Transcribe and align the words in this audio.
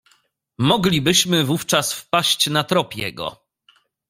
"Moglibyśmy 0.57 1.43
wówczas 1.43 1.93
wpaść 1.93 2.49
na 2.49 2.63
trop 2.63 2.95
jego." 2.95 3.45